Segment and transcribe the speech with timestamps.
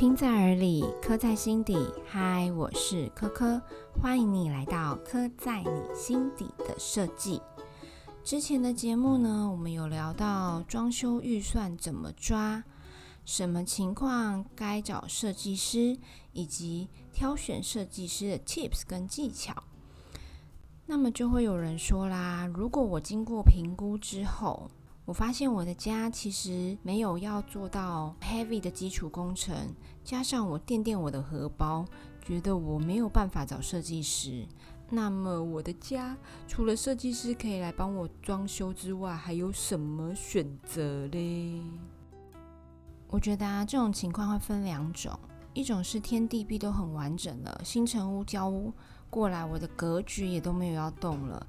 [0.00, 1.76] 听在耳里，刻在心底。
[2.08, 3.60] 嗨，我是科科，
[4.00, 7.38] 欢迎你来到刻在你心底的设计。
[8.24, 12.64] 之前的节目呢，我们有聊到装修预算怎么抓，
[13.26, 15.98] 什么情况该找设计师，
[16.32, 19.64] 以及挑选设计师的 tips 跟技巧。
[20.86, 24.70] 那么就会有人说啦，如果我经过评估之后，
[25.06, 31.84] 我发现我的家其实没有要做到 heavy 的基础工程，加上我垫垫我的荷包，
[32.22, 34.46] 觉得我没有办法找设计师。
[34.88, 36.16] 那么我的家
[36.46, 41.60] 除了设计师可以来帮我装修之外，还有什么选择嘞？
[43.08, 45.18] 我觉得啊，这种情况会分两种，
[45.54, 48.72] 一种是天地壁都很完整了，新城屋交屋
[49.08, 51.44] 过来，我的格局也都没有要动了。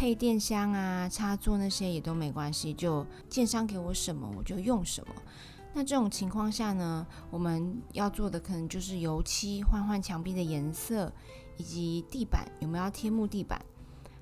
[0.00, 5.14] 配电箱啊、插座那些也都没关系，就建商给我什么我就用什么。
[5.74, 11.12] 那这种情况下呢，我们要做的可能就是油漆换换墙壁的颜色，
[11.58, 13.62] 以及地板有没有要贴木地板，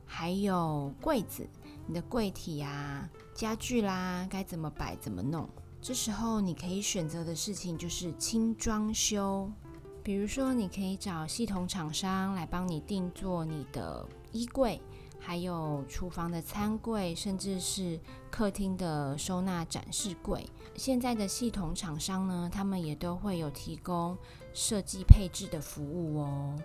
[0.05, 1.49] 还有柜子，
[1.87, 5.49] 你的柜体啊、家具啦该怎么摆怎么弄。
[5.81, 9.49] 这时候你可以选择的事情就是轻装修，
[10.03, 14.81] 比如说你可以找系统厂商来帮你定做你的衣柜。
[15.19, 17.99] 还有厨房的餐柜，甚至是
[18.31, 20.47] 客厅的收纳展示柜。
[20.77, 24.17] 现在的系统厂商呢，他们也都会有提供
[24.55, 26.57] 设计配置的服务哦。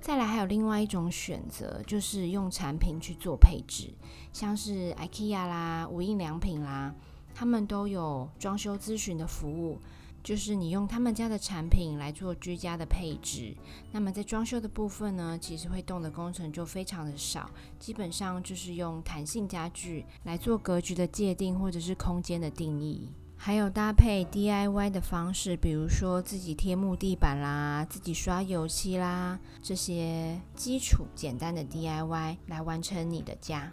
[0.00, 3.92] 再来，还有另外一种选择，就是用产品去做配置，
[4.32, 6.94] 像是 IKEA 啦、无印良品啦，
[7.34, 9.78] 他们都有装修咨询的服务。
[10.22, 13.56] 就是你用他们家的产品来做居家的配置，
[13.92, 33.72] 那么在装修的部分呢，其实会动的工程就非常的少，基本上就是用弹性家具来做格局的界定或者是空间的定义，还有搭配 DIY 的方式，比如说自己贴木地板啦，自己刷油漆啦，这些基础简单的 DIY 来完成你的家。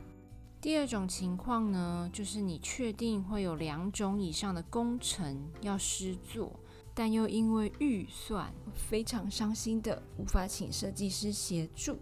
[0.59, 6.59] 第二种情况呢，就是你确定会有两种以上的工程要施做，
[6.95, 11.99] 但又因为预算非常伤心的无法请设计师协助。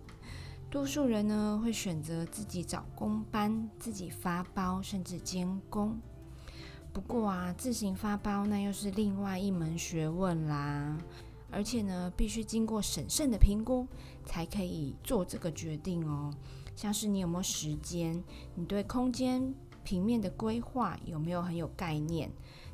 [0.72, 6.00] 多数人呢会选择自己找工班，自己发包甚至监工。
[6.94, 10.98] 不过啊，自行发包那又是另外一门学问啦，
[11.52, 13.86] 而且呢必须经过审慎的评估
[14.26, 16.34] 才可以做这个决定哦。
[16.76, 18.24] 像是你有没有时间？
[18.56, 19.54] 你对空间
[19.84, 22.30] 平面的规划有没有很有概念？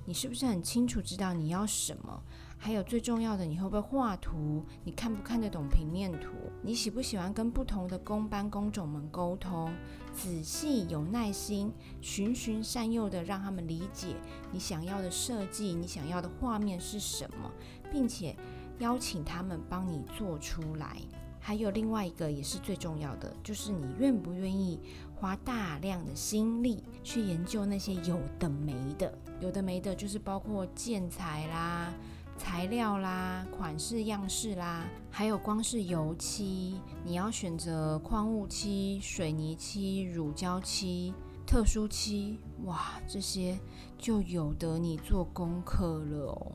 [0.06, 2.24] 你是不是很清楚知道你要什么？
[2.58, 4.64] 还有最重要的，你会不会画图？
[4.84, 6.30] 你看不看得懂平面图？
[6.64, 9.74] 你喜不喜欢跟不同的工班工种们沟通？
[10.14, 14.16] 仔细有耐心，循循善诱的让他们理解
[14.52, 17.52] 你想要的设计，你想要的画面是什么，
[17.92, 18.36] 并且
[18.80, 20.98] 邀请他们帮你做出来。
[21.44, 24.80] 还有另外一个也是最重要的，就是你愿不愿意
[25.16, 31.92] 花大量的心力去研究那些有的没的，有的没的，就是包括建材啦、
[32.38, 41.12] 材料啦、款式样式啦，还有光是油漆，你要选择矿物漆、水泥漆、乳胶漆、
[41.48, 43.60] 特殊漆，哇，这些
[43.98, 46.52] 就有得你做功课了哦。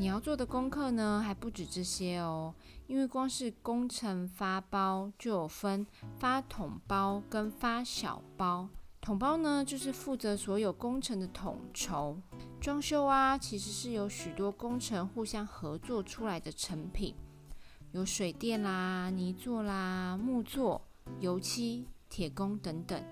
[0.00, 2.54] 你要做的功课呢，还不止这些哦。
[2.86, 5.86] 因为光是工程发包就有分
[6.18, 8.66] 发统包跟发小包。
[9.02, 12.16] 统包呢，就是负责所有工程的统筹。
[12.62, 17.14] 装修啊，其实是有许多工程互相合作出来的成品，
[17.92, 20.80] 有水电啦、泥作啦、木作、
[21.18, 23.04] 油漆、铁工等等。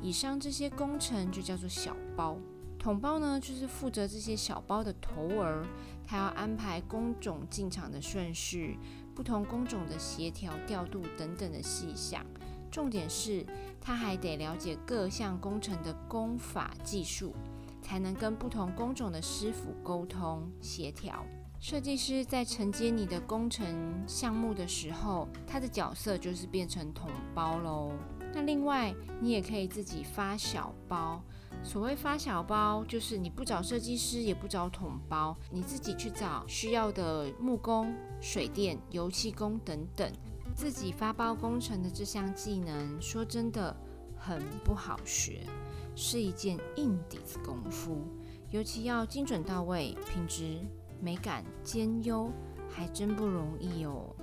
[0.00, 2.36] 以上这些工程就叫做小包。
[2.82, 5.64] 统包呢，就是负责这些小包的头儿。
[6.04, 8.76] 他要安排工种进场的顺序，
[9.14, 12.26] 不同工种的协调调度等等的细项。
[12.72, 13.46] 重点是，
[13.80, 17.32] 他还得了解各项工程的工法技术，
[17.80, 21.24] 才能跟不同工种的师傅沟通协调。
[21.60, 27.92] 设计师在承接你的工程项目的时候，他的角色就是变成统包喽。
[28.34, 31.22] 那另外，你也可以自己发小包。
[31.64, 40.12] 所谓发小包，就是你不找设计师，也不找统包，你自己去找需要的木工、水电、油漆工等等，
[40.54, 43.74] 自己发包工程的这项技能，说真的
[44.18, 45.46] 很不好学，
[45.94, 48.02] 是一件硬底子功夫，
[48.50, 50.58] 尤其要精准到位、品质
[51.00, 52.30] 美感兼优，
[52.68, 54.14] 还真不容易哦。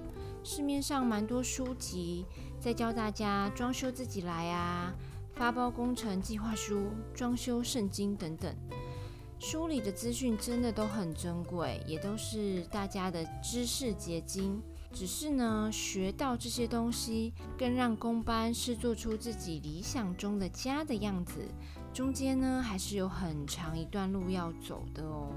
[0.44, 2.26] 市面上蛮多书籍
[2.60, 4.94] 在教大家装修自己来啊。
[5.40, 8.54] 发包工程计划书、装修圣经等等，
[9.40, 14.62] 书里的资讯真的都很珍贵，也都是大家的知识结晶。
[14.92, 21.40] 只是呢，学到这些东西，更让工班是做出自己理想中的家的样子，
[21.94, 25.32] 中间呢还是有很长一段路要走的哦。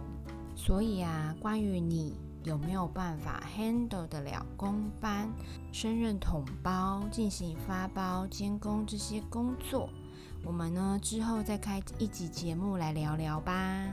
[0.56, 5.30] 所以啊，关于你有没有办法 handle 得了工班、
[5.72, 9.88] 升任统包、进行发包、监工这些工作，
[10.44, 13.86] 我们呢之后再开一集节目来聊聊吧。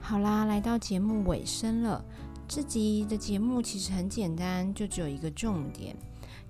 [0.00, 2.04] 好啦，来到节目尾声了。
[2.48, 5.96] 这集的节目其实很简单，就只有一个重点。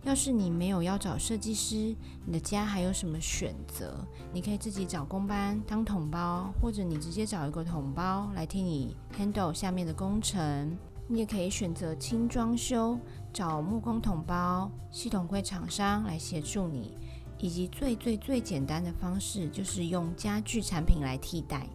[0.05, 1.95] 要是你没有要找设计师，
[2.27, 4.05] 你的家还有什么选择？
[4.33, 10.77] 你可以自己找工班当统包，或者你直接找一个统包来替你 handle 下面的工程。
[11.07, 12.99] 你也可以选择轻装修，
[13.33, 16.97] 找木工统包、系统柜厂商来协助你。
[17.39, 21.69] 以及最最最简单的方式，就是用家具产品来替代，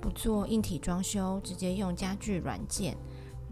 [0.00, 2.96] 不做硬体装修，直接用家具软件。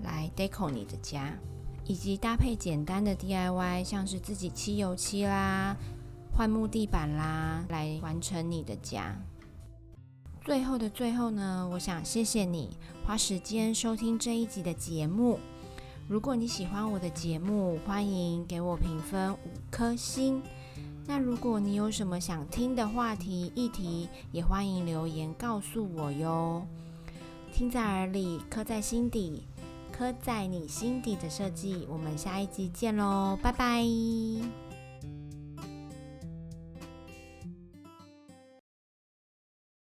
[0.02, 1.38] 来 deco 你的家，
[1.86, 5.76] 以及搭配简单的 DIY，像是自己漆油漆啦、
[6.36, 9.16] 换木地板啦，来完成你的家。
[10.44, 15.38] 最后的最后呢，我想谢谢你花时间收听这一集的节目。
[16.08, 19.36] 如果你喜欢我的节目，欢迎给我评分五
[19.70, 20.42] 颗星。
[21.06, 26.66] 那如果你有什么想听的话题、议题，也欢迎留言告诉我哟。
[27.52, 29.44] 听在耳里，刻在心底。
[29.92, 34.71] 刻在你心底的设计，我们下一集见喽，拜拜。